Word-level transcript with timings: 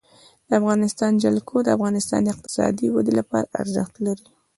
د 0.47 0.49
افغانستان 0.61 1.11
جلکو 1.23 1.55
د 1.63 1.67
افغانستان 1.77 2.19
د 2.23 2.27
اقتصادي 2.35 2.87
ودې 2.89 3.13
لپاره 3.19 3.51
ارزښت 3.61 3.93
لري. 4.05 4.27